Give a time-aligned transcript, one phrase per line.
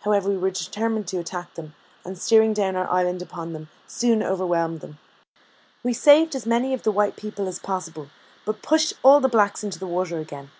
[0.00, 1.74] However, we were determined to attack them,
[2.06, 4.96] and steering down our island upon them, soon overwhelmed them:
[5.82, 8.08] we saved as many of the white people as possible,
[8.46, 10.50] but pushed all the blacks into the water again.